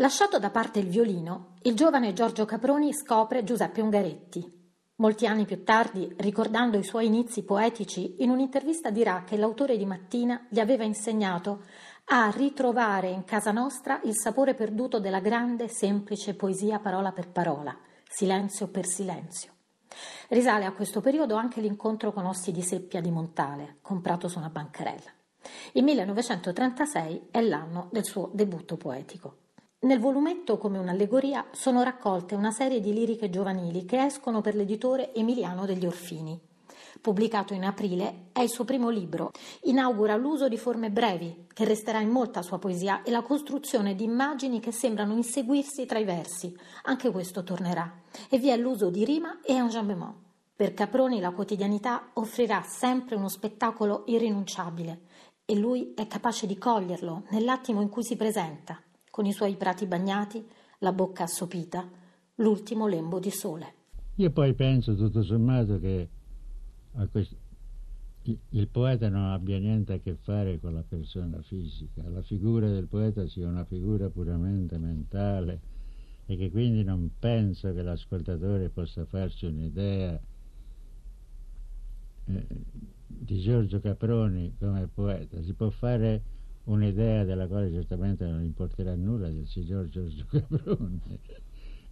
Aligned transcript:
Lasciato 0.00 0.38
da 0.38 0.48
parte 0.48 0.78
il 0.78 0.88
violino, 0.88 1.56
il 1.64 1.74
giovane 1.74 2.14
Giorgio 2.14 2.46
Caproni 2.46 2.94
scopre 2.94 3.44
Giuseppe 3.44 3.82
Ungaretti. 3.82 4.72
Molti 4.94 5.26
anni 5.26 5.44
più 5.44 5.62
tardi, 5.62 6.10
ricordando 6.20 6.78
i 6.78 6.84
suoi 6.84 7.04
inizi 7.04 7.42
poetici, 7.42 8.22
in 8.22 8.30
un'intervista 8.30 8.88
dirà 8.88 9.24
che 9.26 9.36
l'autore 9.36 9.76
di 9.76 9.84
Mattina 9.84 10.46
gli 10.48 10.58
aveva 10.58 10.84
insegnato 10.84 11.64
a 12.06 12.32
ritrovare 12.34 13.10
in 13.10 13.24
casa 13.24 13.52
nostra 13.52 14.00
il 14.04 14.16
sapore 14.16 14.54
perduto 14.54 15.00
della 15.00 15.20
grande, 15.20 15.68
semplice 15.68 16.34
poesia 16.34 16.78
parola 16.78 17.12
per 17.12 17.28
parola, 17.28 17.78
silenzio 18.08 18.68
per 18.68 18.86
silenzio. 18.86 19.52
Risale 20.28 20.64
a 20.64 20.72
questo 20.72 21.02
periodo 21.02 21.34
anche 21.34 21.60
l'incontro 21.60 22.10
con 22.10 22.24
Ossi 22.24 22.52
di 22.52 22.62
Seppia 22.62 23.02
di 23.02 23.10
Montale, 23.10 23.76
comprato 23.82 24.28
su 24.28 24.38
una 24.38 24.48
bancarella. 24.48 25.12
Il 25.72 25.84
1936 25.84 27.28
è 27.30 27.42
l'anno 27.42 27.90
del 27.92 28.04
suo 28.04 28.30
debutto 28.32 28.78
poetico. 28.78 29.40
Nel 29.82 29.98
volumetto, 29.98 30.58
come 30.58 30.76
un'allegoria, 30.76 31.46
sono 31.52 31.82
raccolte 31.82 32.34
una 32.34 32.50
serie 32.50 32.80
di 32.80 32.92
liriche 32.92 33.30
giovanili 33.30 33.86
che 33.86 34.04
escono 34.04 34.42
per 34.42 34.54
l'editore 34.54 35.14
Emiliano 35.14 35.64
degli 35.64 35.86
Orfini. 35.86 36.38
Pubblicato 37.00 37.54
in 37.54 37.64
aprile, 37.64 38.26
è 38.32 38.40
il 38.40 38.50
suo 38.50 38.64
primo 38.64 38.90
libro. 38.90 39.30
Inaugura 39.62 40.16
l'uso 40.16 40.48
di 40.48 40.58
forme 40.58 40.90
brevi, 40.90 41.46
che 41.54 41.64
resterà 41.64 42.00
in 42.00 42.10
molta 42.10 42.42
sua 42.42 42.58
poesia, 42.58 43.02
e 43.02 43.10
la 43.10 43.22
costruzione 43.22 43.94
di 43.94 44.04
immagini 44.04 44.60
che 44.60 44.70
sembrano 44.70 45.14
inseguirsi 45.14 45.86
tra 45.86 45.98
i 45.98 46.04
versi. 46.04 46.54
Anche 46.82 47.10
questo 47.10 47.42
tornerà. 47.42 47.90
E 48.28 48.36
vi 48.36 48.50
è 48.50 48.58
l'uso 48.58 48.90
di 48.90 49.02
rima 49.06 49.40
e 49.42 49.54
enjambement. 49.54 50.14
Per 50.56 50.74
Caproni 50.74 51.20
la 51.20 51.30
quotidianità 51.30 52.10
offrirà 52.12 52.62
sempre 52.68 53.16
uno 53.16 53.30
spettacolo 53.30 54.02
irrinunciabile 54.08 55.00
e 55.46 55.56
lui 55.56 55.94
è 55.96 56.06
capace 56.06 56.46
di 56.46 56.58
coglierlo 56.58 57.22
nell'attimo 57.30 57.80
in 57.80 57.88
cui 57.88 58.04
si 58.04 58.14
presenta 58.16 58.78
con 59.20 59.28
i 59.28 59.34
suoi 59.34 59.54
prati 59.56 59.84
bagnati, 59.84 60.42
la 60.78 60.94
bocca 60.94 61.24
assopita, 61.24 61.86
l'ultimo 62.36 62.86
lembo 62.86 63.18
di 63.18 63.30
sole. 63.30 63.74
Io 64.14 64.30
poi 64.30 64.54
penso 64.54 64.96
tutto 64.96 65.22
sommato 65.22 65.78
che 65.78 66.08
questo, 67.10 67.36
il 68.22 68.68
poeta 68.68 69.10
non 69.10 69.24
abbia 69.24 69.58
niente 69.58 69.92
a 69.92 69.98
che 69.98 70.14
fare 70.14 70.58
con 70.58 70.72
la 70.72 70.82
persona 70.88 71.38
fisica, 71.42 72.02
la 72.08 72.22
figura 72.22 72.70
del 72.70 72.86
poeta 72.86 73.28
sia 73.28 73.46
una 73.46 73.66
figura 73.66 74.08
puramente 74.08 74.78
mentale 74.78 75.60
e 76.24 76.38
che 76.38 76.50
quindi 76.50 76.82
non 76.82 77.10
penso 77.18 77.74
che 77.74 77.82
l'ascoltatore 77.82 78.70
possa 78.70 79.04
farsi 79.04 79.44
un'idea 79.44 80.18
eh, 82.24 82.46
di 83.06 83.38
Giorgio 83.38 83.80
Caproni 83.80 84.56
come 84.58 84.86
poeta. 84.86 85.42
Si 85.42 85.52
può 85.52 85.68
fare 85.68 86.38
un'idea 86.64 87.24
della 87.24 87.46
quale 87.46 87.70
certamente 87.70 88.26
non 88.26 88.42
importerà 88.44 88.94
nulla 88.94 89.28
del 89.28 89.46
signor 89.46 89.88
Giorgio 89.88 90.26
Caproni 90.30 91.00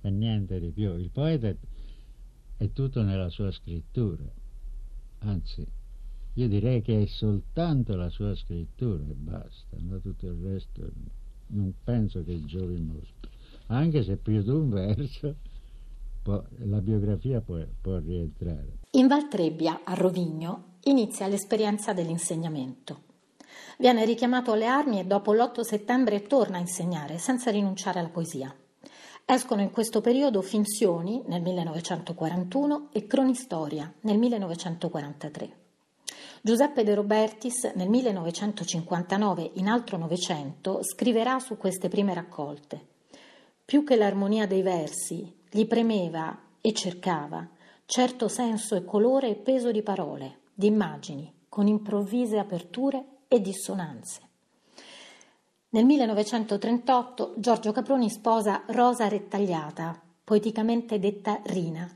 e 0.01 0.11
niente 0.11 0.61
di 0.61 0.71
più. 0.71 0.97
Il 0.97 1.11
poeta 1.11 1.55
è 2.57 2.73
tutto 2.73 3.03
nella 3.03 3.29
sua 3.29 3.51
scrittura, 3.51 4.25
anzi 5.21 5.67
io 6.35 6.49
direi 6.49 6.83
che 6.83 7.03
è 7.03 7.07
soltanto 7.07 7.97
la 7.97 8.09
sua 8.11 8.35
scrittura 8.37 9.03
e 9.03 9.15
basta, 9.15 9.77
no? 9.81 9.99
tutto 9.99 10.27
il 10.27 10.41
resto 10.41 10.89
non 11.49 11.75
penso 11.83 12.23
che 12.23 12.45
giovi 12.45 12.79
molto, 12.79 13.29
anche 13.67 14.03
se 14.05 14.17
più 14.17 14.43
di 14.43 14.49
un 14.49 14.69
verso 14.69 15.35
può, 16.23 16.43
la 16.59 16.81
biografia 16.81 17.41
può, 17.41 17.59
può 17.81 17.99
rientrare. 17.99 18.79
In 18.93 19.09
Valtrebbia, 19.09 19.81
a 19.83 19.95
Rovigno, 19.95 20.77
inizia 20.85 21.27
l'esperienza 21.27 21.93
dell'insegnamento. 21.93 23.07
Viene 23.81 24.05
richiamato 24.05 24.51
alle 24.51 24.67
armi 24.67 24.99
e 24.99 25.05
dopo 25.05 25.33
l'8 25.33 25.61
settembre 25.61 26.23
torna 26.23 26.57
a 26.57 26.61
insegnare 26.61 27.19
senza 27.19 27.53
rinunciare 27.53 28.01
alla 28.01 28.09
poesia. 28.09 28.53
Escono 29.25 29.61
in 29.61 29.71
questo 29.71 30.01
periodo 30.01 30.43
Finzioni 30.43 31.23
nel 31.27 31.41
1941 31.43 32.89
e 32.91 33.07
Cronistoria 33.07 33.93
nel 34.01 34.19
1943. 34.19 35.51
Giuseppe 36.41 36.83
De 36.83 36.93
Robertis 36.93 37.71
nel 37.77 37.89
1959 37.89 39.53
in 39.55 39.69
Altro 39.69 39.97
Novecento 39.97 40.83
scriverà 40.83 41.39
su 41.39 41.57
queste 41.57 41.89
prime 41.89 42.15
raccolte. 42.15 42.85
Più 43.65 43.85
che 43.85 43.95
l'armonia 43.95 44.49
dei 44.49 44.63
versi, 44.63 45.33
gli 45.49 45.67
premeva 45.67 46.37
e 46.61 46.73
cercava 46.73 47.49
certo 47.87 48.27
senso 48.27 48.75
e 48.75 48.85
colore 48.85 49.29
e 49.29 49.35
peso 49.37 49.71
di 49.71 49.83
parole, 49.83 50.41
di 50.53 50.67
immagini, 50.67 51.33
con 51.49 51.69
improvvise 51.69 52.39
aperture 52.39 53.18
e 53.29 53.41
dissonanze. 53.41 54.23
Nel 55.71 55.85
1938 55.85 57.35
Giorgio 57.37 57.73
Caproni 57.73 58.09
sposa 58.09 58.63
Rosa 58.69 59.07
Rettagliata, 59.07 60.01
poeticamente 60.25 60.99
detta 60.99 61.41
Rina. 61.45 61.87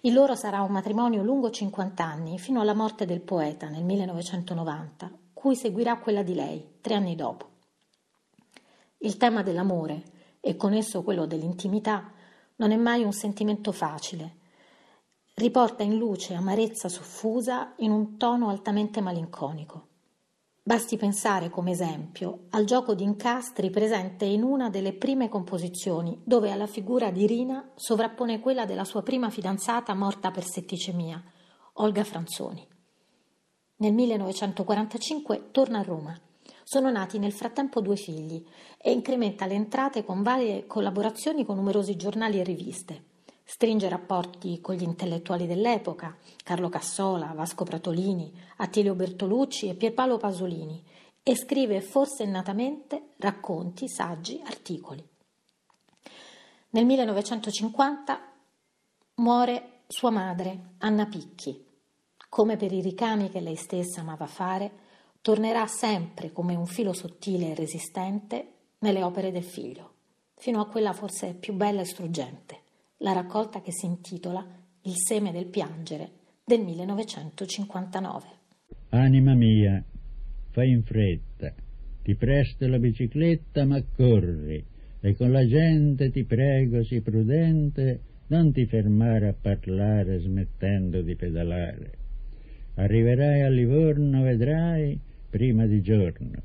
Il 0.00 0.14
loro 0.14 0.34
sarà 0.34 0.62
un 0.62 0.72
matrimonio 0.72 1.22
lungo 1.22 1.50
50 1.50 2.02
anni, 2.02 2.38
fino 2.38 2.60
alla 2.60 2.74
morte 2.74 3.04
del 3.04 3.20
poeta 3.20 3.68
nel 3.68 3.84
1990, 3.84 5.10
cui 5.34 5.56
seguirà 5.56 5.98
quella 5.98 6.22
di 6.22 6.34
lei, 6.34 6.78
tre 6.80 6.94
anni 6.94 7.14
dopo. 7.14 7.46
Il 8.98 9.16
tema 9.18 9.42
dell'amore, 9.42 10.02
e 10.40 10.56
con 10.56 10.72
esso 10.72 11.02
quello 11.02 11.26
dell'intimità, 11.26 12.10
non 12.56 12.70
è 12.70 12.76
mai 12.76 13.02
un 13.04 13.12
sentimento 13.12 13.72
facile. 13.72 14.36
Riporta 15.34 15.82
in 15.82 15.96
luce 15.96 16.34
amarezza 16.34 16.88
soffusa 16.88 17.74
in 17.78 17.90
un 17.90 18.16
tono 18.16 18.48
altamente 18.48 19.00
malinconico. 19.00 19.86
Basti 20.68 20.98
pensare 20.98 21.48
come 21.48 21.70
esempio 21.70 22.40
al 22.50 22.66
gioco 22.66 22.94
di 22.94 23.02
incastri 23.02 23.70
presente 23.70 24.26
in 24.26 24.42
una 24.42 24.68
delle 24.68 24.92
prime 24.92 25.30
composizioni, 25.30 26.20
dove 26.24 26.50
alla 26.50 26.66
figura 26.66 27.10
di 27.10 27.26
Rina 27.26 27.72
sovrappone 27.74 28.38
quella 28.38 28.66
della 28.66 28.84
sua 28.84 29.02
prima 29.02 29.30
fidanzata 29.30 29.94
morta 29.94 30.30
per 30.30 30.44
setticemia, 30.44 31.24
Olga 31.76 32.04
Franzoni. 32.04 32.68
Nel 33.76 33.94
1945 33.94 35.52
torna 35.52 35.78
a 35.78 35.82
Roma. 35.82 36.20
Sono 36.64 36.90
nati 36.90 37.18
nel 37.18 37.32
frattempo 37.32 37.80
due 37.80 37.96
figli 37.96 38.44
e 38.76 38.92
incrementa 38.92 39.46
le 39.46 39.54
entrate 39.54 40.04
con 40.04 40.22
varie 40.22 40.66
collaborazioni 40.66 41.46
con 41.46 41.56
numerosi 41.56 41.96
giornali 41.96 42.40
e 42.40 42.44
riviste. 42.44 43.04
Stringe 43.50 43.88
rapporti 43.88 44.60
con 44.60 44.74
gli 44.74 44.82
intellettuali 44.82 45.46
dell'epoca, 45.46 46.14
Carlo 46.44 46.68
Cassola, 46.68 47.32
Vasco 47.34 47.64
Pratolini, 47.64 48.30
Attilio 48.58 48.94
Bertolucci 48.94 49.70
e 49.70 49.74
Pierpaolo 49.74 50.18
Pasolini, 50.18 50.84
e 51.22 51.34
scrive 51.34 51.80
forsennatamente 51.80 53.14
racconti, 53.16 53.88
saggi, 53.88 54.38
articoli. 54.44 55.02
Nel 56.68 56.84
1950 56.84 58.20
muore 59.14 59.80
sua 59.86 60.10
madre, 60.10 60.74
Anna 60.80 61.06
Picchi. 61.06 61.64
Come 62.28 62.58
per 62.58 62.70
i 62.70 62.82
ricami 62.82 63.30
che 63.30 63.40
lei 63.40 63.56
stessa 63.56 64.02
amava 64.02 64.26
fare, 64.26 64.70
tornerà 65.22 65.66
sempre 65.66 66.32
come 66.32 66.54
un 66.54 66.66
filo 66.66 66.92
sottile 66.92 67.52
e 67.52 67.54
resistente 67.54 68.52
nelle 68.80 69.02
opere 69.02 69.32
del 69.32 69.42
figlio, 69.42 69.92
fino 70.34 70.60
a 70.60 70.66
quella 70.66 70.92
forse 70.92 71.32
più 71.32 71.54
bella 71.54 71.80
e 71.80 71.86
struggente 71.86 72.66
la 72.98 73.12
raccolta 73.12 73.60
che 73.60 73.70
si 73.72 73.86
intitola 73.86 74.44
Il 74.82 74.94
seme 74.96 75.30
del 75.30 75.48
piangere 75.48 76.10
del 76.44 76.60
1959. 76.62 78.24
Anima 78.90 79.34
mia, 79.34 79.84
fai 80.50 80.70
in 80.70 80.82
fretta, 80.82 81.52
ti 82.02 82.14
presto 82.16 82.66
la 82.66 82.78
bicicletta 82.78 83.64
ma 83.66 83.80
corri 83.94 84.64
e 85.00 85.14
con 85.14 85.30
la 85.30 85.46
gente 85.46 86.10
ti 86.10 86.24
prego 86.24 86.82
sii 86.82 87.02
prudente, 87.02 88.00
non 88.28 88.52
ti 88.52 88.66
fermare 88.66 89.28
a 89.28 89.36
parlare 89.40 90.18
smettendo 90.18 91.02
di 91.02 91.14
pedalare. 91.14 91.92
Arriverai 92.74 93.42
a 93.42 93.48
Livorno, 93.48 94.22
vedrai, 94.22 94.98
prima 95.30 95.66
di 95.66 95.80
giorno. 95.82 96.42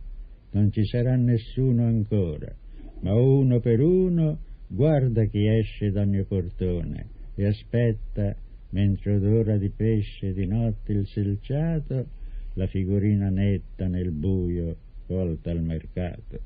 Non 0.51 0.71
ci 0.71 0.85
sarà 0.85 1.15
nessuno 1.15 1.85
ancora, 1.85 2.53
ma 3.01 3.15
uno 3.15 3.59
per 3.59 3.79
uno 3.79 4.37
guarda 4.73 5.25
chi 5.25 5.47
esce 5.47 5.91
dal 5.91 6.07
mio 6.07 6.25
portone 6.25 7.05
e 7.35 7.45
aspetta, 7.45 8.35
mentre 8.71 9.15
odora 9.15 9.57
di 9.57 9.69
pesce 9.69 10.33
di 10.33 10.47
notte 10.47 10.93
il 10.93 11.05
selciato, 11.05 12.07
la 12.55 12.67
figurina 12.67 13.29
netta 13.29 13.87
nel 13.87 14.11
buio 14.11 14.75
volta 15.07 15.51
al 15.51 15.61
mercato. 15.61 16.39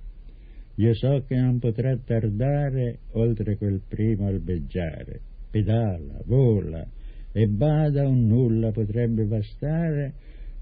Io 0.75 0.93
so 0.93 1.23
che 1.25 1.35
non 1.35 1.57
potrà 1.59 1.97
tardare 1.97 2.99
oltre 3.11 3.57
quel 3.57 3.81
primo 3.87 4.27
albeggiare. 4.27 5.21
Pedala, 5.49 6.21
vola 6.25 6.85
e 7.31 7.47
bada 7.47 8.07
un 8.07 8.27
nulla 8.27 8.71
potrebbe 8.71 9.23
bastare 9.23 10.13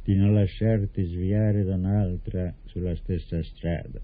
di 0.03 0.15
non 0.15 0.33
lasciarti 0.33 1.03
sviare 1.03 1.63
da 1.63 1.75
un'altra 1.75 2.53
sulla 2.65 2.95
stessa 2.95 3.41
strada. 3.43 3.99